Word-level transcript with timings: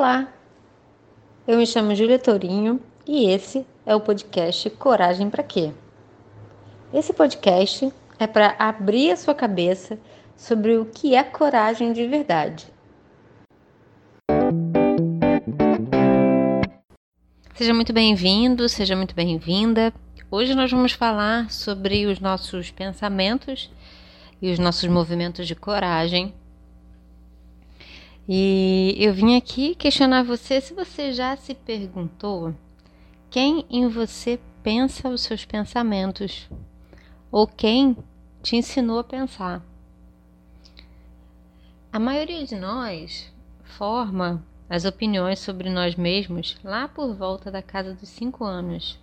Olá, 0.00 0.32
eu 1.46 1.58
me 1.58 1.66
chamo 1.66 1.94
Júlia 1.94 2.18
Tourinho 2.18 2.80
e 3.06 3.28
esse 3.28 3.66
é 3.84 3.94
o 3.94 4.00
podcast 4.00 4.70
Coragem 4.70 5.28
para 5.28 5.42
Quê? 5.42 5.74
Esse 6.90 7.12
podcast 7.12 7.92
é 8.18 8.26
para 8.26 8.56
abrir 8.58 9.10
a 9.10 9.16
sua 9.18 9.34
cabeça 9.34 9.98
sobre 10.34 10.78
o 10.78 10.86
que 10.86 11.14
é 11.14 11.22
coragem 11.22 11.92
de 11.92 12.06
verdade. 12.06 12.66
Seja 17.52 17.74
muito 17.74 17.92
bem-vindo, 17.92 18.70
seja 18.70 18.96
muito 18.96 19.14
bem-vinda. 19.14 19.92
Hoje 20.30 20.54
nós 20.54 20.70
vamos 20.70 20.92
falar 20.92 21.50
sobre 21.50 22.06
os 22.06 22.18
nossos 22.18 22.70
pensamentos 22.70 23.70
e 24.40 24.50
os 24.50 24.58
nossos 24.58 24.88
movimentos 24.88 25.46
de 25.46 25.54
coragem 25.54 26.32
e 28.32 28.94
eu 28.96 29.12
vim 29.12 29.34
aqui 29.36 29.74
questionar 29.74 30.22
você 30.22 30.60
se 30.60 30.72
você 30.72 31.12
já 31.12 31.36
se 31.36 31.52
perguntou 31.52 32.54
quem 33.28 33.66
em 33.68 33.88
você 33.88 34.38
pensa 34.62 35.08
os 35.08 35.22
seus 35.22 35.44
pensamentos 35.44 36.48
ou 37.28 37.44
quem 37.44 37.96
te 38.40 38.54
ensinou 38.54 39.00
a 39.00 39.04
pensar. 39.04 39.60
A 41.92 41.98
maioria 41.98 42.46
de 42.46 42.54
nós 42.54 43.34
forma 43.64 44.40
as 44.68 44.84
opiniões 44.84 45.40
sobre 45.40 45.68
nós 45.68 45.96
mesmos 45.96 46.56
lá 46.62 46.86
por 46.86 47.12
volta 47.12 47.50
da 47.50 47.60
casa 47.60 47.94
dos 47.94 48.08
cinco 48.08 48.44
anos. 48.44 48.96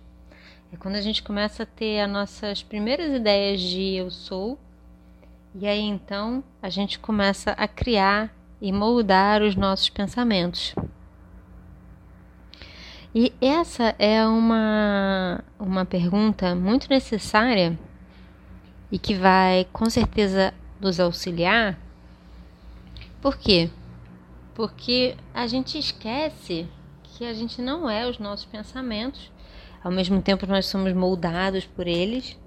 É 0.72 0.76
quando 0.78 0.94
a 0.94 1.02
gente 1.02 1.22
começa 1.22 1.64
a 1.64 1.66
ter 1.66 2.00
as 2.00 2.10
nossas 2.10 2.62
primeiras 2.62 3.12
ideias 3.14 3.60
de 3.60 3.94
eu 3.94 4.10
sou, 4.10 4.58
e 5.54 5.66
aí 5.66 5.82
então 5.82 6.42
a 6.62 6.70
gente 6.70 6.98
começa 6.98 7.50
a 7.50 7.68
criar 7.68 8.37
e 8.60 8.72
moldar 8.72 9.42
os 9.42 9.54
nossos 9.54 9.88
pensamentos. 9.88 10.74
E 13.14 13.32
essa 13.40 13.94
é 13.98 14.26
uma, 14.26 15.42
uma 15.58 15.84
pergunta 15.84 16.54
muito 16.54 16.88
necessária 16.90 17.78
e 18.92 18.98
que 18.98 19.14
vai 19.14 19.66
com 19.72 19.88
certeza 19.88 20.52
nos 20.80 21.00
auxiliar. 21.00 21.78
Por 23.20 23.36
quê? 23.36 23.70
Porque 24.54 25.16
a 25.32 25.46
gente 25.46 25.78
esquece 25.78 26.68
que 27.02 27.24
a 27.24 27.32
gente 27.32 27.60
não 27.62 27.88
é 27.88 28.08
os 28.08 28.18
nossos 28.18 28.46
pensamentos, 28.46 29.32
ao 29.82 29.90
mesmo 29.90 30.20
tempo 30.20 30.46
nós 30.46 30.66
somos 30.66 30.92
moldados 30.92 31.64
por 31.64 31.86
eles. 31.86 32.38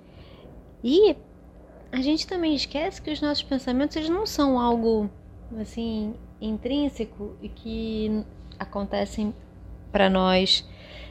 E 0.83 1.15
a 1.91 2.01
gente 2.01 2.25
também 2.25 2.55
esquece 2.55 3.01
que 3.01 3.11
os 3.11 3.19
nossos 3.19 3.43
pensamentos 3.43 3.95
eles 3.95 4.09
não 4.09 4.25
são 4.25 4.59
algo 4.59 5.09
assim 5.59 6.13
intrínseco 6.39 7.35
e 7.41 7.49
que 7.49 8.23
acontecem 8.57 9.33
para 9.91 10.09
nós 10.09 10.67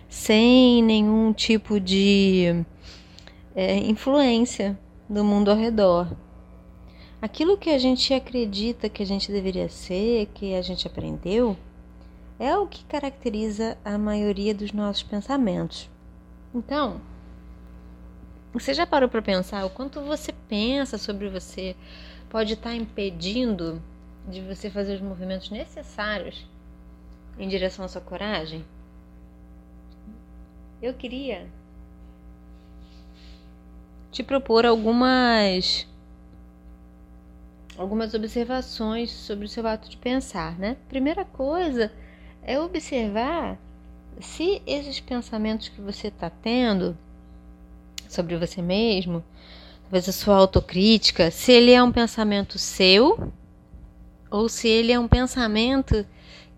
sem 0.08 0.82
nenhum 0.82 1.32
tipo 1.32 1.78
de 1.78 2.64
é, 3.54 3.76
influência 3.76 4.78
do 5.08 5.24
mundo 5.24 5.50
ao 5.50 5.56
redor. 5.56 6.16
Aquilo 7.22 7.58
que 7.58 7.70
a 7.70 7.78
gente 7.78 8.14
acredita 8.14 8.88
que 8.88 9.02
a 9.02 9.06
gente 9.06 9.30
deveria 9.30 9.68
ser, 9.68 10.26
que 10.34 10.54
a 10.54 10.62
gente 10.62 10.86
aprendeu, 10.86 11.56
é 12.38 12.56
o 12.56 12.66
que 12.66 12.84
caracteriza 12.84 13.76
a 13.84 13.98
maioria 13.98 14.54
dos 14.54 14.72
nossos 14.72 15.02
pensamentos. 15.02 15.90
Então, 16.54 17.00
você 18.52 18.72
já 18.72 18.86
parou 18.86 19.08
para 19.08 19.20
pensar 19.22 19.64
o 19.64 19.70
quanto 19.70 20.00
você 20.00 20.32
pensa 20.48 20.96
sobre 20.96 21.28
você 21.28 21.76
pode 22.28 22.54
estar 22.54 22.70
tá 22.70 22.74
impedindo 22.74 23.82
de 24.28 24.40
você 24.42 24.70
fazer 24.70 24.94
os 24.94 25.00
movimentos 25.00 25.50
necessários 25.50 26.46
em 27.38 27.48
direção 27.48 27.84
à 27.84 27.88
sua 27.88 28.00
coragem, 28.00 28.64
eu 30.82 30.94
queria 30.94 31.46
te 34.10 34.22
propor 34.22 34.66
algumas 34.66 35.86
algumas 37.76 38.12
observações 38.12 39.10
sobre 39.10 39.46
o 39.46 39.48
seu 39.48 39.66
ato 39.66 39.88
de 39.88 39.96
pensar, 39.96 40.58
né? 40.58 40.76
Primeira 40.88 41.24
coisa 41.24 41.90
é 42.42 42.60
observar 42.60 43.58
se 44.20 44.60
esses 44.66 45.00
pensamentos 45.00 45.68
que 45.68 45.80
você 45.80 46.08
está 46.08 46.28
tendo 46.28 46.96
sobre 48.08 48.36
você 48.36 48.60
mesmo, 48.60 49.24
talvez 49.82 50.08
a 50.08 50.12
sua 50.12 50.36
autocrítica, 50.36 51.30
se 51.30 51.52
ele 51.52 51.72
é 51.72 51.82
um 51.82 51.92
pensamento 51.92 52.58
seu 52.58 53.32
ou 54.30 54.48
se 54.48 54.68
ele 54.68 54.92
é 54.92 54.98
um 54.98 55.08
pensamento 55.08 56.06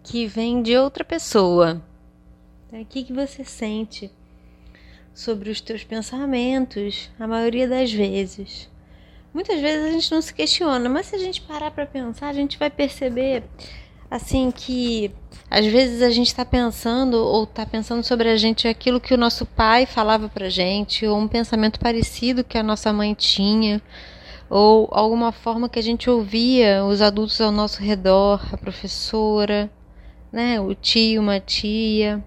que 0.03 0.27
vem 0.27 0.63
de 0.63 0.77
outra 0.77 1.05
pessoa. 1.05 1.83
O 2.73 2.85
que, 2.85 3.05
que 3.05 3.13
você 3.13 3.45
sente 3.45 4.11
sobre 5.15 5.51
os 5.51 5.61
teus 5.61 5.85
pensamentos, 5.85 7.11
a 7.19 7.27
maioria 7.27 7.69
das 7.69 7.93
vezes? 7.93 8.71
Muitas 9.33 9.61
vezes 9.61 9.87
a 9.87 9.91
gente 9.91 10.13
não 10.13 10.21
se 10.21 10.33
questiona, 10.33 10.89
mas 10.89 11.07
se 11.07 11.17
a 11.17 11.19
gente 11.19 11.41
parar 11.43 11.71
para 11.71 11.87
pensar, 11.87 12.29
a 12.29 12.33
gente 12.33 12.59
vai 12.59 12.71
perceber 12.71 13.45
assim 14.11 14.51
que 14.51 15.11
às 15.51 15.65
vezes 15.65 16.03
a 16.03 16.11
gente 16.11 16.27
está 16.27 16.45
pensando 16.45 17.15
ou 17.15 17.45
está 17.45 17.65
pensando 17.65 18.03
sobre 18.03 18.29
a 18.29 18.37
gente 18.37 18.69
aquilo 18.69 19.01
que 19.01 19.15
o 19.15 19.19
nosso 19.19 19.47
pai 19.47 19.87
falava 19.87 20.29
para 20.29 20.51
gente, 20.51 21.07
ou 21.07 21.19
um 21.19 21.29
pensamento 21.29 21.81
parecido 21.81 22.45
que 22.45 22.59
a 22.59 22.63
nossa 22.63 22.93
mãe 22.93 23.15
tinha 23.15 23.81
ou 24.55 24.87
alguma 24.93 25.33
forma 25.33 25.67
que 25.67 25.79
a 25.79 25.83
gente 25.83 26.11
ouvia 26.11 26.85
os 26.85 27.01
adultos 27.01 27.41
ao 27.41 27.51
nosso 27.51 27.83
redor, 27.83 28.39
a 28.53 28.59
professora, 28.59 29.73
né, 30.31 30.61
o 30.61 30.75
tio, 30.75 31.23
uma 31.23 31.41
tia. 31.41 32.23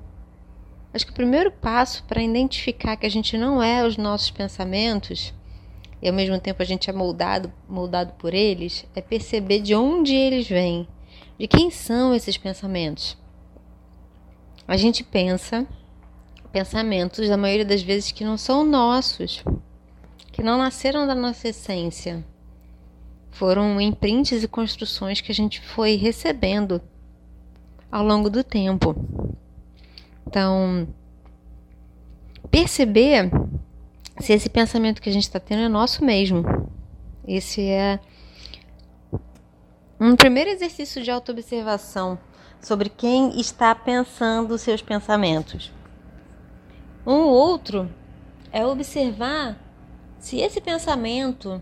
Acho 0.91 1.05
que 1.05 1.11
o 1.11 1.15
primeiro 1.15 1.51
passo 1.51 2.03
para 2.05 2.23
identificar 2.23 2.95
que 2.95 3.05
a 3.05 3.09
gente 3.09 3.37
não 3.37 3.61
é 3.61 3.85
os 3.85 3.95
nossos 3.95 4.31
pensamentos 4.31 5.35
e 6.01 6.07
ao 6.07 6.15
mesmo 6.15 6.39
tempo 6.39 6.63
a 6.63 6.65
gente 6.65 6.89
é 6.89 6.93
moldado, 6.93 7.53
moldado 7.69 8.13
por 8.13 8.33
eles, 8.33 8.87
é 8.95 9.01
perceber 9.01 9.59
de 9.59 9.75
onde 9.75 10.15
eles 10.15 10.49
vêm, 10.49 10.87
de 11.37 11.47
quem 11.47 11.69
são 11.69 12.11
esses 12.11 12.37
pensamentos. 12.37 13.15
A 14.67 14.77
gente 14.77 15.03
pensa 15.03 15.67
pensamentos, 16.51 17.29
da 17.29 17.37
maioria 17.37 17.65
das 17.65 17.83
vezes, 17.83 18.11
que 18.11 18.25
não 18.25 18.35
são 18.35 18.65
nossos 18.65 19.43
que 20.35 20.43
não 20.43 20.57
nasceram 20.57 21.07
da 21.07 21.15
nossa 21.15 21.47
essência. 21.47 22.21
Foram 23.31 23.79
imprints 23.79 24.43
e 24.43 24.47
construções 24.49 25.21
que 25.21 25.31
a 25.31 25.35
gente 25.35 25.61
foi 25.61 25.95
recebendo 25.95 26.81
ao 27.89 28.05
longo 28.05 28.29
do 28.29 28.43
tempo. 28.43 28.93
Então, 30.27 30.89
perceber 32.51 33.31
se 34.19 34.33
esse 34.33 34.49
pensamento 34.49 35.01
que 35.01 35.07
a 35.07 35.11
gente 35.11 35.23
está 35.23 35.39
tendo 35.39 35.61
é 35.61 35.69
nosso 35.69 36.03
mesmo. 36.03 36.43
Esse 37.25 37.61
é 37.69 37.97
um 39.97 40.17
primeiro 40.17 40.49
exercício 40.49 41.01
de 41.01 41.09
autoobservação 41.09 42.19
sobre 42.61 42.89
quem 42.89 43.39
está 43.39 43.73
pensando 43.73 44.57
seus 44.57 44.81
pensamentos. 44.81 45.71
Um 47.07 47.21
outro 47.21 47.89
é 48.51 48.65
observar 48.65 49.64
se 50.25 50.39
esse 50.39 50.59
pensamento 50.59 51.61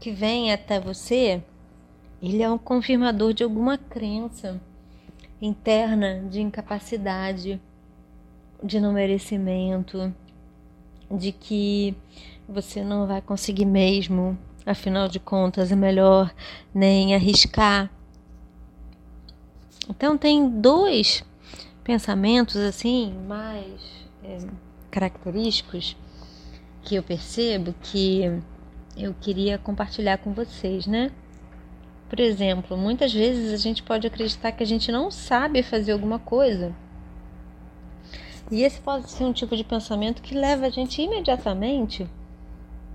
que 0.00 0.10
vem 0.10 0.50
até 0.50 0.80
você, 0.80 1.42
ele 2.22 2.42
é 2.42 2.50
um 2.50 2.56
confirmador 2.56 3.34
de 3.34 3.44
alguma 3.44 3.76
crença 3.76 4.58
interna 5.38 6.22
de 6.30 6.40
incapacidade, 6.40 7.60
de 8.62 8.80
não 8.80 8.90
merecimento, 8.90 10.14
de 11.10 11.30
que 11.30 11.94
você 12.48 12.82
não 12.82 13.06
vai 13.06 13.20
conseguir 13.20 13.66
mesmo, 13.66 14.38
afinal 14.64 15.06
de 15.06 15.20
contas 15.20 15.70
é 15.70 15.76
melhor 15.76 16.34
nem 16.74 17.14
arriscar. 17.14 17.90
Então 19.90 20.16
tem 20.16 20.48
dois 20.48 21.22
pensamentos 21.84 22.56
assim 22.56 23.12
mais 23.28 23.82
é, 24.24 24.38
característicos 24.90 25.98
que 26.86 26.94
eu 26.94 27.02
percebo 27.02 27.74
que 27.82 28.22
eu 28.96 29.12
queria 29.20 29.58
compartilhar 29.58 30.18
com 30.18 30.32
vocês, 30.32 30.86
né? 30.86 31.10
Por 32.08 32.20
exemplo, 32.20 32.76
muitas 32.76 33.12
vezes 33.12 33.52
a 33.52 33.56
gente 33.56 33.82
pode 33.82 34.06
acreditar 34.06 34.52
que 34.52 34.62
a 34.62 34.66
gente 34.66 34.92
não 34.92 35.10
sabe 35.10 35.64
fazer 35.64 35.90
alguma 35.90 36.20
coisa. 36.20 36.72
E 38.52 38.62
esse 38.62 38.80
pode 38.80 39.10
ser 39.10 39.24
um 39.24 39.32
tipo 39.32 39.56
de 39.56 39.64
pensamento 39.64 40.22
que 40.22 40.32
leva 40.32 40.66
a 40.66 40.70
gente 40.70 41.02
imediatamente 41.02 42.08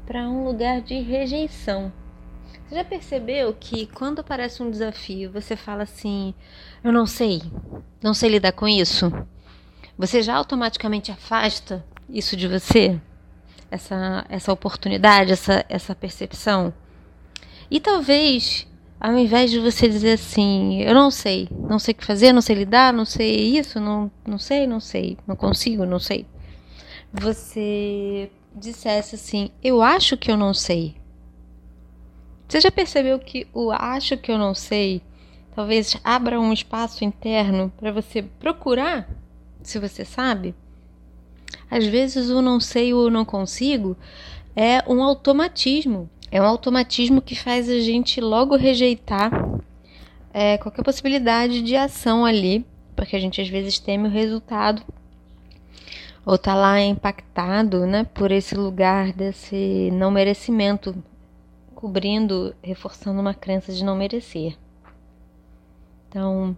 para 0.05 0.21
um 0.29 0.45
lugar 0.45 0.79
de 0.79 0.97
rejeição. 1.01 1.91
Você 2.65 2.75
já 2.75 2.85
percebeu 2.85 3.53
que 3.53 3.87
quando 3.87 4.19
aparece 4.19 4.63
um 4.63 4.71
desafio, 4.71 5.29
você 5.29 5.57
fala 5.57 5.83
assim: 5.83 6.33
Eu 6.81 6.93
não 6.93 7.05
sei, 7.05 7.41
não 8.01 8.13
sei 8.13 8.29
lidar 8.29 8.53
com 8.53 8.65
isso? 8.65 9.11
Você 9.97 10.21
já 10.21 10.35
automaticamente 10.35 11.11
afasta 11.11 11.85
isso 12.09 12.37
de 12.37 12.47
você? 12.47 12.97
Essa, 13.71 14.25
essa 14.29 14.53
oportunidade, 14.53 15.31
essa, 15.31 15.65
essa 15.67 15.95
percepção. 15.95 16.73
E 17.69 17.79
talvez 17.79 18.67
ao 18.99 19.17
invés 19.17 19.49
de 19.49 19.59
você 19.59 19.89
dizer 19.89 20.11
assim, 20.11 20.83
eu 20.83 20.93
não 20.93 21.09
sei, 21.09 21.49
não 21.51 21.79
sei 21.79 21.93
o 21.93 21.95
que 21.95 22.05
fazer, 22.05 22.31
não 22.31 22.41
sei 22.41 22.55
lidar, 22.55 22.93
não 22.93 23.05
sei 23.05 23.57
isso, 23.57 23.79
não, 23.79 24.11
não 24.27 24.37
sei, 24.37 24.67
não 24.67 24.79
sei, 24.79 25.17
não 25.25 25.35
consigo, 25.35 25.87
não 25.87 25.97
sei. 25.97 26.27
Você 27.11 28.29
dissesse 28.55 29.15
assim, 29.15 29.49
eu 29.63 29.81
acho 29.81 30.15
que 30.15 30.29
eu 30.29 30.37
não 30.37 30.53
sei. 30.53 30.95
Você 32.47 32.61
já 32.61 32.69
percebeu 32.69 33.17
que 33.17 33.47
o 33.53 33.71
acho 33.71 34.17
que 34.17 34.31
eu 34.31 34.37
não 34.37 34.53
sei 34.53 35.01
talvez 35.55 35.97
abra 36.03 36.39
um 36.39 36.53
espaço 36.53 37.03
interno 37.03 37.71
para 37.77 37.91
você 37.91 38.21
procurar 38.21 39.09
se 39.61 39.79
você 39.79 40.03
sabe? 40.03 40.55
Às 41.69 41.85
vezes 41.85 42.29
o 42.29 42.41
não 42.41 42.59
sei 42.59 42.93
ou 42.93 43.09
não 43.09 43.25
consigo 43.25 43.97
é 44.55 44.83
um 44.87 45.01
automatismo. 45.03 46.09
É 46.31 46.41
um 46.41 46.45
automatismo 46.45 47.21
que 47.21 47.35
faz 47.35 47.69
a 47.69 47.79
gente 47.79 48.21
logo 48.21 48.55
rejeitar 48.55 49.31
é, 50.33 50.57
qualquer 50.57 50.83
possibilidade 50.83 51.61
de 51.61 51.75
ação 51.75 52.25
ali, 52.25 52.65
porque 52.95 53.15
a 53.15 53.19
gente 53.19 53.41
às 53.41 53.49
vezes 53.49 53.79
teme 53.79 54.07
o 54.07 54.11
resultado 54.11 54.81
ou 56.25 56.37
tá 56.37 56.53
lá 56.53 56.79
impactado, 56.79 57.85
né, 57.85 58.03
por 58.03 58.31
esse 58.31 58.55
lugar 58.55 59.11
desse 59.11 59.89
não 59.91 60.11
merecimento, 60.11 60.95
cobrindo, 61.73 62.55
reforçando 62.61 63.19
uma 63.19 63.33
crença 63.33 63.73
de 63.73 63.83
não 63.83 63.95
merecer. 63.95 64.55
Então, 66.07 66.55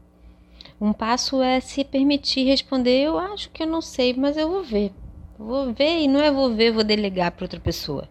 um 0.79 0.91
passo 0.91 1.41
é 1.41 1.59
se 1.59 1.83
permitir 1.83 2.45
responder, 2.45 3.03
eu 3.03 3.17
acho 3.17 3.49
que 3.49 3.63
eu 3.63 3.67
não 3.67 3.81
sei, 3.81 4.13
mas 4.13 4.37
eu 4.37 4.49
vou 4.49 4.63
ver. 4.63 4.91
Vou 5.37 5.73
ver 5.73 5.99
e 5.99 6.07
não 6.07 6.21
é 6.21 6.31
vou 6.31 6.53
ver, 6.53 6.71
vou 6.71 6.83
delegar 6.83 7.31
para 7.31 7.45
outra 7.45 7.59
pessoa. 7.59 8.07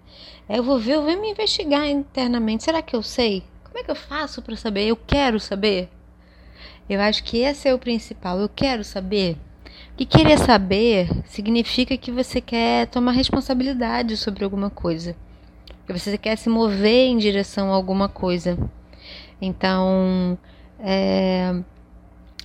É 0.49 0.59
eu 0.59 0.63
vou 0.63 0.79
ver, 0.79 0.95
eu 0.95 1.03
vou 1.03 1.21
me 1.21 1.31
investigar 1.31 1.89
internamente. 1.89 2.65
Será 2.65 2.83
que 2.83 2.97
eu 2.97 3.03
sei? 3.03 3.43
Como 3.65 3.79
é 3.79 3.83
que 3.83 3.91
eu 3.91 3.95
faço 3.95 4.43
para 4.43 4.57
saber? 4.57 4.87
Eu 4.87 4.97
quero 4.97 5.39
saber. 5.41 5.89
Eu 6.89 7.01
acho 7.01 7.23
que 7.25 7.39
esse 7.39 7.69
é 7.69 7.75
o 7.75 7.79
principal. 7.79 8.39
Eu 8.39 8.49
quero 8.49 8.85
saber. 8.85 9.37
E 9.99 10.05
querer 10.05 10.39
saber 10.39 11.09
significa 11.27 11.97
que 11.97 12.11
você 12.11 12.41
quer 12.41 12.87
tomar 12.89 13.13
responsabilidade 13.13 14.17
sobre 14.17 14.45
alguma 14.45 14.69
coisa. 14.69 15.17
Que 15.87 15.93
você 15.93 16.19
quer 16.19 16.37
se 16.37 16.49
mover 16.49 17.09
em 17.09 17.19
direção 17.19 17.73
a 17.73 17.75
alguma 17.75 18.09
coisa. 18.09 18.59
Então, 19.41 20.39
é, 20.79 21.63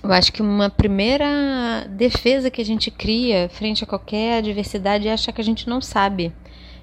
eu 0.02 0.12
acho 0.12 0.32
que 0.32 0.40
uma 0.40 0.70
primeira 0.70 1.86
defesa 1.90 2.50
que 2.50 2.60
a 2.60 2.64
gente 2.64 2.90
cria 2.90 3.48
frente 3.48 3.82
a 3.82 3.86
qualquer 3.86 4.38
adversidade 4.38 5.08
é 5.08 5.12
achar 5.12 5.32
que 5.32 5.40
a 5.40 5.44
gente 5.44 5.68
não 5.68 5.80
sabe, 5.80 6.32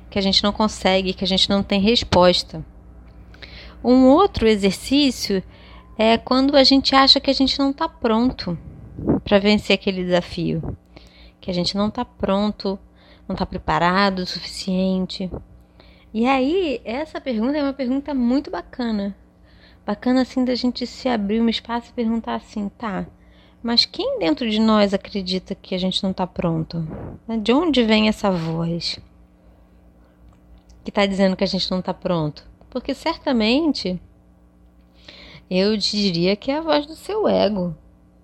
que 0.10 0.20
a 0.20 0.22
gente 0.22 0.44
não 0.44 0.52
consegue, 0.52 1.14
que 1.14 1.24
a 1.24 1.28
gente 1.28 1.50
não 1.50 1.64
tem 1.64 1.80
resposta. 1.80 2.64
Um 3.84 4.06
outro 4.08 4.48
exercício 4.48 5.42
é 5.98 6.18
quando 6.18 6.58
a 6.58 6.64
gente 6.64 6.94
acha 6.94 7.20
que 7.20 7.30
a 7.30 7.34
gente 7.34 7.58
não 7.58 7.72
está 7.72 7.88
pronto 7.88 8.58
para 9.24 9.40
vencer 9.40 9.76
aquele 9.76 10.04
desafio, 10.04 10.78
que 11.40 11.50
a 11.50 11.54
gente 11.54 11.76
não 11.78 11.88
está 11.88 12.04
pronto, 12.04 12.78
não 13.28 13.34
está 13.34 13.46
preparado 13.46 14.20
o 14.20 14.26
suficiente. 14.26 15.32
E 16.14 16.26
aí, 16.26 16.82
essa 16.84 17.22
pergunta 17.22 17.58
é 17.58 17.64
uma 17.64 17.74
pergunta 17.74 18.14
muito 18.14 18.52
bacana, 18.52 19.16
Bacana 19.86 20.24
assim 20.24 20.44
da 20.44 20.56
gente 20.56 20.88
se 20.88 21.08
abrir 21.08 21.40
um 21.40 21.48
espaço 21.48 21.92
e 21.92 21.94
perguntar 21.94 22.36
assim, 22.36 22.70
tá, 22.70 23.06
mas 23.62 23.86
quem 23.86 24.20
dentro 24.20 24.50
de 24.50 24.60
nós 24.60 24.94
acredita 24.94 25.54
que 25.54 25.76
a 25.76 25.78
gente 25.78 26.02
não 26.04 26.12
está 26.12 26.26
pronto? 26.26 26.80
Né, 27.28 27.38
de 27.38 27.54
onde 27.54 27.84
vem 27.84 28.08
essa 28.08 28.32
voz 28.32 29.00
que 30.84 30.90
está 30.90 31.06
dizendo 31.06 31.36
que 31.36 31.44
a 31.44 31.48
gente 31.48 31.70
não 31.70 31.80
está 31.80 31.94
pronto? 31.94 32.48
Porque 32.70 32.94
certamente 32.94 34.00
eu 35.50 35.78
diria 35.78 36.36
que 36.36 36.52
é 36.52 36.58
a 36.58 36.62
voz 36.62 36.86
do 36.86 36.96
seu 36.96 37.28
ego, 37.28 37.76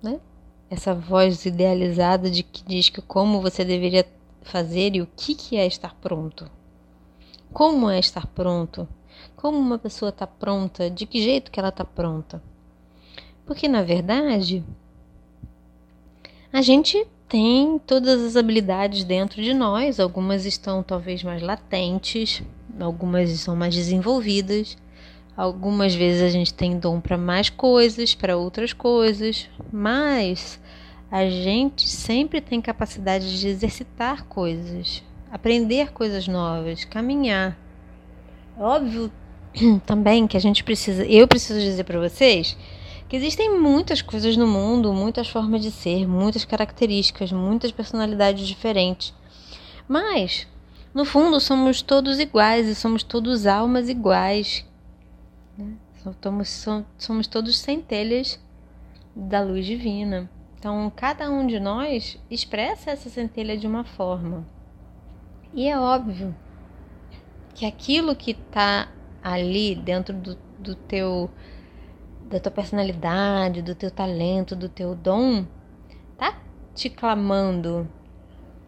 né? 0.02 0.20
Essa 0.70 0.94
voz 0.94 1.46
idealizada 1.46 2.30
de 2.30 2.44
que 2.44 2.64
diz 2.64 2.90
que 2.90 3.02
como 3.02 3.42
você 3.42 3.64
deveria 3.64 4.06
fazer 4.42 4.96
e 4.96 5.02
o 5.02 5.08
que, 5.16 5.36
que 5.36 5.58
é 5.58 5.66
estar 5.66 5.96
pronto. 5.96 6.50
Como 7.54 7.90
é 7.90 8.00
estar 8.00 8.26
pronto? 8.28 8.88
Como 9.36 9.58
uma 9.58 9.78
pessoa 9.78 10.10
está 10.10 10.28
pronta? 10.28 10.90
De 10.90 11.06
que 11.06 11.22
jeito 11.22 11.52
que 11.52 11.60
ela 11.60 11.70
está 11.70 11.86
pronta? 11.86 12.42
Porque 13.46 13.68
na 13.68 13.82
verdade 13.82 14.64
a 16.54 16.62
gente 16.62 17.08
tem 17.28 17.80
todas 17.88 18.22
as 18.22 18.36
habilidades 18.36 19.06
dentro 19.06 19.42
de 19.42 19.54
nós, 19.54 20.02
algumas 20.02 20.46
estão 20.46 20.84
talvez 20.84 21.24
mais 21.24 21.42
latentes, 21.42 22.44
algumas 22.78 23.30
são 23.40 23.56
mais 23.56 23.74
desenvolvidas, 23.74 24.78
algumas 25.36 25.96
vezes 25.96 26.22
a 26.24 26.30
gente 26.30 26.54
tem 26.54 26.78
dom 26.78 27.00
para 27.00 27.18
mais 27.18 27.50
coisas, 27.50 28.14
para 28.14 28.36
outras 28.36 28.74
coisas, 28.74 29.50
mas 29.72 30.60
a 31.10 31.30
gente 31.30 31.88
sempre 31.90 32.42
tem 32.42 32.62
capacidade 32.62 33.40
de 33.40 33.48
exercitar 33.48 34.26
coisas, 34.26 35.02
aprender 35.32 35.94
coisas 35.94 36.28
novas, 36.28 36.84
caminhar. 36.84 37.58
Óbvio 38.62 39.12
também 39.88 40.28
que 40.28 40.38
a 40.38 40.40
gente 40.40 40.64
precisa, 40.64 41.04
eu 41.04 41.28
preciso 41.28 41.60
dizer 41.60 41.84
para 41.84 42.00
vocês 42.00 42.56
que 43.10 43.16
existem 43.16 43.60
muitas 43.60 44.04
coisas 44.04 44.38
no 44.38 44.46
mundo, 44.46 44.94
muitas 44.94 45.28
formas 45.28 45.64
de 45.64 45.72
ser, 45.72 46.08
muitas 46.08 46.46
características, 46.46 47.32
muitas 47.32 47.72
personalidades 47.72 48.48
diferentes. 48.48 49.14
Mas, 49.88 50.48
no 50.94 51.04
fundo, 51.04 51.40
somos 51.40 51.82
todos 51.82 52.20
iguais 52.20 52.68
e 52.68 52.76
somos 52.76 53.02
todos 53.02 53.48
almas 53.48 53.90
iguais. 53.90 54.64
Né? 55.58 55.74
Somos, 56.22 56.68
somos 56.98 57.28
todos 57.28 57.58
centelhas 57.58 58.40
da 59.16 59.42
luz 59.42 59.66
divina. 59.66 60.30
Então, 60.58 60.90
cada 60.96 61.30
um 61.32 61.48
de 61.48 61.60
nós 61.60 62.18
expressa 62.30 62.92
essa 62.92 63.10
centelha 63.10 63.58
de 63.58 63.66
uma 63.66 63.84
forma. 63.84 64.46
E 65.54 65.68
é 65.68 65.78
óbvio 65.78 66.34
que 67.54 67.66
aquilo 67.66 68.16
que 68.16 68.32
está 68.32 68.90
ali 69.24 69.76
dentro 69.76 70.16
do, 70.16 70.38
do 70.58 70.76
teu 70.76 71.30
da 72.30 72.40
tua 72.40 72.52
personalidade, 72.52 73.62
do 73.62 73.76
teu 73.76 73.92
talento, 73.92 74.56
do 74.56 74.70
teu 74.70 74.96
dom, 74.96 75.46
tá 76.18 76.42
te 76.74 76.90
clamando. 76.90 77.90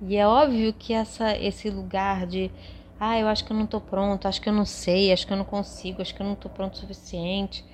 E 0.01 0.17
é 0.17 0.27
óbvio 0.27 0.73
que 0.73 0.93
essa 0.93 1.37
esse 1.37 1.69
lugar 1.69 2.27
de 2.27 2.51
ah, 2.99 3.19
eu 3.19 3.27
acho 3.27 3.43
que 3.45 3.51
eu 3.51 3.57
não 3.57 3.65
tô 3.65 3.81
pronto, 3.81 4.27
acho 4.27 4.41
que 4.41 4.49
eu 4.49 4.53
não 4.53 4.65
sei, 4.65 5.11
acho 5.11 5.25
que 5.25 5.33
eu 5.33 5.37
não 5.37 5.45
consigo, 5.45 6.01
acho 6.01 6.13
que 6.13 6.21
eu 6.21 6.25
não 6.25 6.35
tô 6.35 6.49
pronto 6.49 6.75
o 6.75 6.77
suficiente, 6.77 7.65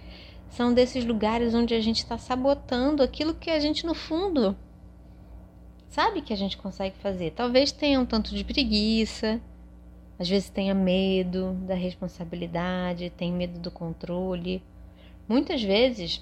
são 0.50 0.74
desses 0.74 1.06
lugares 1.06 1.54
onde 1.54 1.74
a 1.74 1.82
gente 1.82 1.98
está 1.98 2.18
sabotando 2.18 3.04
aquilo 3.04 3.34
que 3.34 3.50
a 3.50 3.60
gente 3.60 3.86
no 3.86 3.94
fundo 3.94 4.56
sabe 5.90 6.22
que 6.22 6.32
a 6.32 6.38
gente 6.38 6.58
consegue 6.58 6.96
fazer. 7.00 7.32
Talvez 7.32 7.72
tenha 7.72 8.00
um 8.00 8.06
tanto 8.06 8.34
de 8.34 8.44
preguiça, 8.44 9.42
às 10.20 10.28
vezes 10.28 10.50
tenha 10.50 10.76
medo 10.76 11.54
da 11.66 11.74
responsabilidade, 11.74 13.10
tem 13.10 13.32
medo 13.32 13.58
do 13.58 13.72
controle. 13.72 14.62
Muitas 15.28 15.64
vezes, 15.64 16.22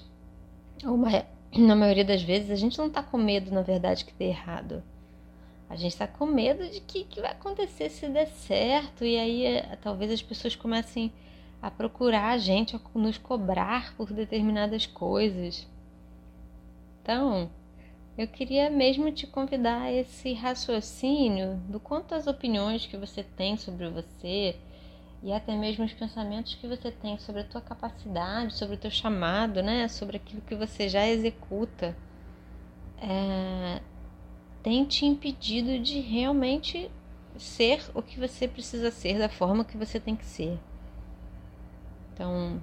ou 0.84 0.96
na 1.56 1.74
maioria 1.74 2.04
das 2.04 2.22
vezes, 2.22 2.50
a 2.50 2.56
gente 2.56 2.78
não 2.78 2.86
está 2.86 3.02
com 3.02 3.18
medo, 3.18 3.50
na 3.50 3.62
verdade, 3.62 4.04
que 4.04 4.14
dê 4.14 4.26
errado. 4.26 4.84
A 5.68 5.74
gente 5.74 5.92
está 5.92 6.06
com 6.06 6.26
medo 6.26 6.66
de 6.70 6.80
que, 6.80 7.04
que 7.04 7.20
vai 7.20 7.32
acontecer 7.32 7.90
se 7.90 8.08
der 8.08 8.28
certo, 8.28 9.04
e 9.04 9.18
aí 9.18 9.44
é, 9.44 9.76
talvez 9.82 10.12
as 10.12 10.22
pessoas 10.22 10.54
comecem 10.54 11.12
a 11.60 11.70
procurar 11.70 12.30
a 12.30 12.38
gente, 12.38 12.76
a 12.76 12.80
nos 12.94 13.18
cobrar 13.18 13.94
por 13.96 14.12
determinadas 14.12 14.86
coisas. 14.86 15.66
Então, 17.02 17.50
eu 18.18 18.26
queria 18.26 18.68
mesmo 18.68 19.12
te 19.12 19.28
convidar 19.28 19.82
a 19.82 19.92
esse 19.92 20.32
raciocínio 20.32 21.54
do 21.68 21.78
quanto 21.78 22.16
as 22.16 22.26
opiniões 22.26 22.84
que 22.84 22.96
você 22.96 23.22
tem 23.22 23.56
sobre 23.56 23.88
você 23.88 24.56
e 25.22 25.32
até 25.32 25.54
mesmo 25.54 25.84
os 25.84 25.92
pensamentos 25.92 26.56
que 26.56 26.66
você 26.66 26.90
tem 26.90 27.16
sobre 27.18 27.42
a 27.42 27.44
tua 27.44 27.60
capacidade, 27.60 28.56
sobre 28.56 28.74
o 28.74 28.78
teu 28.78 28.90
chamado, 28.90 29.62
né, 29.62 29.86
sobre 29.86 30.16
aquilo 30.16 30.42
que 30.42 30.56
você 30.56 30.88
já 30.88 31.06
executa, 31.06 31.96
é, 33.00 33.80
tem 34.64 34.84
te 34.84 35.06
impedido 35.06 35.78
de 35.78 36.00
realmente 36.00 36.90
ser 37.36 37.80
o 37.94 38.02
que 38.02 38.18
você 38.18 38.48
precisa 38.48 38.90
ser 38.90 39.16
da 39.16 39.28
forma 39.28 39.64
que 39.64 39.76
você 39.76 40.00
tem 40.00 40.16
que 40.16 40.26
ser. 40.26 40.58
Então, 42.12 42.60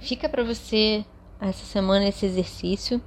fica 0.00 0.28
para 0.28 0.42
você 0.42 1.04
essa 1.40 1.64
semana 1.64 2.08
esse 2.08 2.26
exercício. 2.26 3.02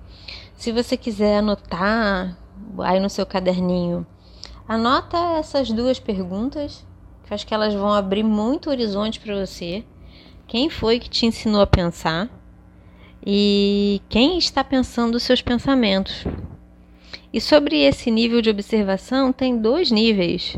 Se 0.55 0.71
você 0.71 0.95
quiser 0.95 1.39
anotar 1.39 2.37
aí 2.79 2.99
no 2.99 3.09
seu 3.09 3.25
caderninho, 3.25 4.05
anota 4.67 5.17
essas 5.37 5.69
duas 5.69 5.99
perguntas, 5.99 6.85
que 7.25 7.33
acho 7.33 7.45
que 7.45 7.53
elas 7.53 7.73
vão 7.73 7.91
abrir 7.91 8.23
muito 8.23 8.69
horizonte 8.69 9.19
para 9.19 9.45
você. 9.45 9.83
Quem 10.47 10.69
foi 10.69 10.99
que 10.99 11.09
te 11.09 11.25
ensinou 11.25 11.61
a 11.61 11.67
pensar? 11.67 12.29
E 13.25 14.01
quem 14.07 14.37
está 14.37 14.63
pensando 14.63 15.15
os 15.15 15.23
seus 15.23 15.41
pensamentos? 15.41 16.23
E 17.33 17.41
sobre 17.41 17.81
esse 17.81 18.09
nível 18.09 18.41
de 18.41 18.49
observação, 18.49 19.33
tem 19.33 19.57
dois 19.57 19.91
níveis 19.91 20.55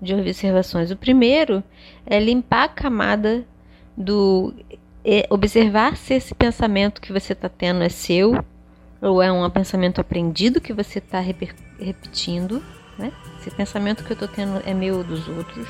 de 0.00 0.14
observações. 0.14 0.90
O 0.90 0.96
primeiro 0.96 1.62
é 2.06 2.18
limpar 2.18 2.64
a 2.64 2.68
camada 2.68 3.46
do 3.96 4.54
é 5.04 5.26
observar 5.30 5.96
se 5.96 6.14
esse 6.14 6.34
pensamento 6.34 7.00
que 7.00 7.12
você 7.12 7.32
está 7.32 7.48
tendo 7.48 7.82
é 7.82 7.88
seu 7.88 8.44
ou 9.00 9.22
é 9.22 9.30
um 9.30 9.48
pensamento 9.50 10.00
aprendido 10.00 10.60
que 10.60 10.72
você 10.72 10.98
está 10.98 11.20
repetindo, 11.20 12.62
né? 12.98 13.12
Esse 13.40 13.50
pensamento 13.50 14.02
que 14.04 14.10
eu 14.10 14.14
estou 14.14 14.28
tendo 14.28 14.60
é 14.66 14.74
meu 14.74 14.98
ou 14.98 15.04
dos 15.04 15.28
outros. 15.28 15.66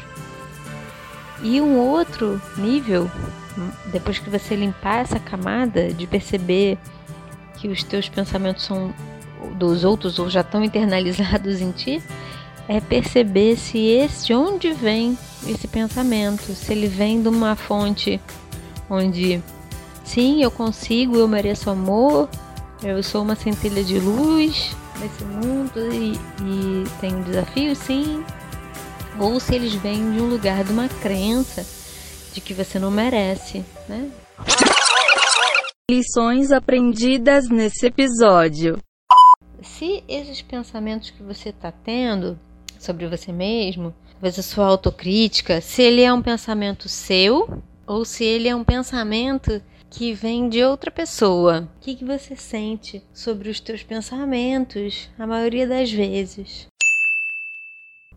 E 1.43 1.61
um 1.61 1.79
outro 1.79 2.41
nível, 2.57 3.09
depois 3.93 4.19
que 4.19 4.31
você 4.31 4.57
limpar 4.57 5.01
essa 5.03 5.21
camada 5.21 5.93
de 5.93 6.07
perceber 6.07 6.79
que 7.57 7.69
os 7.69 7.83
teus 7.83 8.09
pensamentos 8.09 8.65
são 8.65 8.93
dos 9.55 9.85
outros 9.85 10.19
ou 10.19 10.29
já 10.29 10.41
estão 10.41 10.63
internalizados 10.65 11.61
em 11.61 11.71
ti, 11.71 12.03
é 12.67 12.81
perceber 12.81 13.57
se 13.57 13.79
esse 13.79 14.27
de 14.27 14.35
onde 14.35 14.73
vem 14.73 15.17
esse 15.47 15.69
pensamento, 15.69 16.53
se 16.55 16.73
ele 16.73 16.89
vem 16.89 17.23
de 17.23 17.29
uma 17.29 17.55
fonte 17.55 18.21
onde 18.91 19.43
sim, 20.05 20.43
eu 20.43 20.51
consigo, 20.51 21.17
eu 21.17 21.29
mereço 21.29 21.71
amor, 21.71 22.29
eu 22.83 23.03
sou 23.03 23.23
uma 23.23 23.35
centelha 23.35 23.83
de 23.83 23.99
luz 23.99 24.77
nesse 25.01 25.25
mundo 25.25 25.93
e, 25.93 26.15
e 26.15 26.85
tenho 27.01 27.23
desafios, 27.25 27.79
sim, 27.79 28.25
ou 29.19 29.41
se 29.41 29.55
eles 29.55 29.75
vêm 29.75 30.13
de 30.13 30.21
um 30.21 30.29
lugar 30.29 30.63
de 30.65 30.73
uma 30.73 30.89
crença 30.89 31.67
de 32.33 32.41
que 32.41 32.55
você 32.55 32.79
não 32.79 32.91
merece, 32.91 33.65
né? 33.89 34.11
Lições 35.91 36.53
aprendidas 36.53 37.49
nesse 37.49 37.87
episódio. 37.87 38.79
Se 39.63 40.05
esses 40.07 40.43
pensamentos 40.43 41.11
que 41.11 41.23
você 41.23 41.49
está 41.49 41.73
tendo 41.73 42.39
sobre 42.79 43.09
você 43.09 43.33
mesmo, 43.33 43.93
talvez 44.13 44.39
a 44.39 44.43
sua 44.43 44.67
autocrítica, 44.67 45.61
se 45.61 45.83
ele 45.83 46.03
é 46.03 46.13
um 46.13 46.23
pensamento 46.23 46.89
seu 46.89 47.63
ou 47.87 48.05
se 48.05 48.23
ele 48.23 48.49
é 48.49 48.55
um 48.55 48.63
pensamento 48.63 49.61
que 49.91 50.13
vem 50.13 50.49
de 50.49 50.63
outra 50.63 50.91
pessoa. 50.91 51.69
O 51.77 51.81
que, 51.81 51.95
que 51.95 52.05
você 52.05 52.37
sente 52.37 53.03
sobre 53.13 53.49
os 53.49 53.61
teus 53.61 53.83
pensamentos 53.83 55.11
a 55.19 55.27
maioria 55.27 55.67
das 55.67 55.91
vezes? 55.91 56.67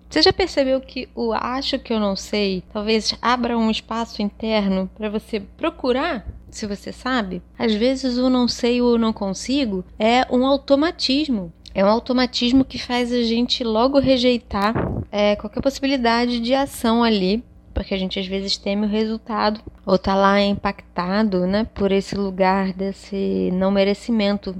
Você 0.09 0.21
já 0.21 0.33
percebeu 0.33 0.81
que 0.81 1.07
o 1.15 1.31
acho 1.31 1.79
que 1.79 1.93
eu 1.93 1.99
não 1.99 2.17
sei 2.17 2.63
talvez 2.73 3.15
abra 3.21 3.57
um 3.57 3.71
espaço 3.71 4.21
interno 4.21 4.89
para 4.97 5.09
você 5.09 5.39
procurar 5.39 6.27
se 6.49 6.67
você 6.67 6.91
sabe? 6.91 7.41
Às 7.57 7.73
vezes 7.73 8.17
o 8.17 8.29
não 8.29 8.47
sei 8.47 8.81
ou 8.81 8.97
não 8.97 9.13
consigo 9.13 9.85
é 9.97 10.27
um 10.29 10.45
automatismo. 10.45 11.53
É 11.73 11.85
um 11.85 11.87
automatismo 11.87 12.65
que 12.65 12.77
faz 12.77 13.13
a 13.13 13.21
gente 13.21 13.63
logo 13.63 13.99
rejeitar 13.99 14.73
é, 15.09 15.37
qualquer 15.37 15.61
possibilidade 15.61 16.41
de 16.41 16.53
ação 16.53 17.01
ali, 17.01 17.41
porque 17.73 17.93
a 17.93 17.97
gente 17.97 18.19
às 18.19 18.27
vezes 18.27 18.57
teme 18.57 18.85
o 18.85 18.89
resultado 18.89 19.61
ou 19.85 19.97
tá 19.97 20.15
lá 20.15 20.41
impactado, 20.41 21.45
né, 21.47 21.63
por 21.63 21.91
esse 21.91 22.15
lugar 22.15 22.73
desse 22.73 23.49
não 23.53 23.71
merecimento. 23.71 24.55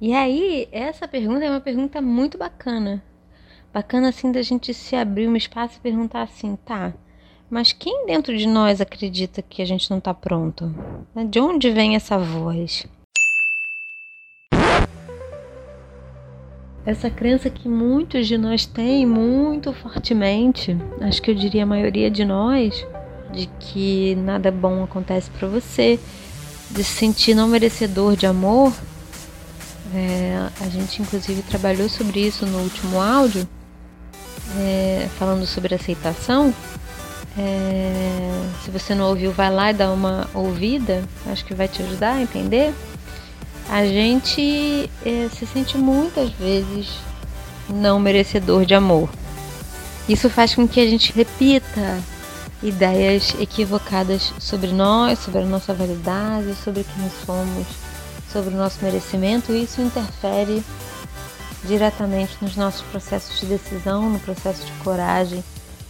E 0.00 0.14
aí, 0.14 0.68
essa 0.72 1.06
pergunta 1.06 1.44
é 1.44 1.50
uma 1.50 1.60
pergunta 1.60 2.00
muito 2.00 2.36
bacana, 2.36 3.02
Bacana 3.72 4.10
assim 4.10 4.30
da 4.30 4.42
gente 4.42 4.74
se 4.74 4.94
abrir 4.94 5.26
um 5.26 5.34
espaço 5.34 5.78
e 5.78 5.80
perguntar 5.80 6.20
assim, 6.20 6.56
tá, 6.56 6.92
mas 7.48 7.72
quem 7.72 8.04
dentro 8.04 8.36
de 8.36 8.46
nós 8.46 8.82
acredita 8.82 9.40
que 9.40 9.62
a 9.62 9.64
gente 9.64 9.90
não 9.90 9.96
está 9.96 10.12
pronto? 10.12 10.74
De 11.30 11.40
onde 11.40 11.70
vem 11.70 11.96
essa 11.96 12.18
voz? 12.18 12.86
Essa 16.84 17.08
crença 17.08 17.48
que 17.48 17.68
muitos 17.68 18.26
de 18.26 18.36
nós 18.36 18.66
têm 18.66 19.06
muito 19.06 19.72
fortemente, 19.72 20.76
acho 21.00 21.22
que 21.22 21.30
eu 21.30 21.34
diria 21.34 21.62
a 21.62 21.66
maioria 21.66 22.10
de 22.10 22.24
nós, 22.24 22.84
de 23.32 23.48
que 23.60 24.16
nada 24.16 24.50
bom 24.50 24.82
acontece 24.82 25.30
para 25.30 25.46
você, 25.46 25.98
de 26.70 26.82
se 26.82 26.92
sentir 26.92 27.34
não 27.34 27.46
merecedor 27.46 28.16
de 28.16 28.26
amor. 28.26 28.72
É, 29.94 30.48
a 30.60 30.68
gente 30.68 31.02
inclusive 31.02 31.42
trabalhou 31.42 31.88
sobre 31.88 32.20
isso 32.20 32.46
no 32.46 32.58
último 32.58 33.00
áudio 33.00 33.46
é, 34.58 35.08
falando 35.18 35.46
sobre 35.46 35.74
aceitação. 35.74 36.54
É, 37.38 38.42
se 38.64 38.70
você 38.70 38.94
não 38.94 39.08
ouviu, 39.08 39.32
vai 39.32 39.50
lá 39.50 39.70
e 39.70 39.74
dá 39.74 39.90
uma 39.90 40.28
ouvida, 40.34 41.02
acho 41.26 41.44
que 41.44 41.54
vai 41.54 41.68
te 41.68 41.82
ajudar 41.82 42.14
a 42.14 42.22
entender. 42.22 42.74
A 43.68 43.84
gente 43.86 44.90
é, 45.04 45.28
se 45.28 45.46
sente 45.46 45.78
muitas 45.78 46.30
vezes 46.32 46.90
não 47.68 47.98
merecedor 47.98 48.64
de 48.64 48.74
amor. 48.74 49.08
Isso 50.08 50.28
faz 50.28 50.54
com 50.54 50.66
que 50.66 50.80
a 50.80 50.86
gente 50.86 51.12
repita 51.12 52.02
ideias 52.62 53.34
equivocadas 53.40 54.32
sobre 54.38 54.72
nós, 54.72 55.18
sobre 55.18 55.42
a 55.42 55.46
nossa 55.46 55.74
validade, 55.74 56.54
sobre 56.54 56.84
quem 56.84 57.10
somos, 57.24 57.66
sobre 58.30 58.54
o 58.54 58.56
nosso 58.56 58.84
merecimento. 58.84 59.52
E 59.52 59.64
isso 59.64 59.80
interfere 59.80 60.62
diretamente 61.64 62.36
nos 62.40 62.56
nossos 62.56 62.82
processos 62.82 63.40
de 63.40 63.46
decisão, 63.46 64.10
no 64.10 64.18
processo 64.20 64.64
de 64.64 64.72
coragem, 64.84 65.42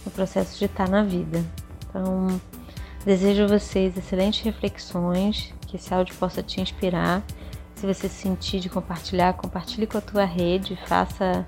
no 0.05 0.11
processo 0.11 0.57
de 0.57 0.65
estar 0.65 0.87
na 0.87 1.03
vida. 1.03 1.43
Então, 1.89 2.39
desejo 3.05 3.43
a 3.43 3.47
vocês 3.47 3.95
excelentes 3.97 4.41
reflexões, 4.41 5.53
que 5.67 5.77
esse 5.77 5.93
áudio 5.93 6.15
possa 6.15 6.41
te 6.41 6.61
inspirar. 6.61 7.23
Se 7.83 7.93
você 7.93 8.07
sentir 8.07 8.61
de 8.61 8.69
compartilhar, 8.69 9.33
compartilhe 9.33 9.85
com 9.85 9.97
a 9.97 10.01
tua 10.01 10.23
rede, 10.23 10.79
faça 10.87 11.45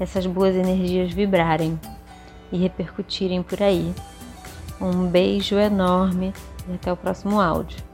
essas 0.00 0.26
boas 0.26 0.56
energias 0.56 1.12
vibrarem 1.12 1.78
e 2.50 2.58
repercutirem 2.58 3.40
por 3.40 3.62
aí. 3.62 3.94
Um 4.80 5.06
beijo 5.06 5.54
enorme 5.54 6.32
e 6.68 6.74
até 6.74 6.92
o 6.92 6.96
próximo 6.96 7.40
áudio. 7.40 7.89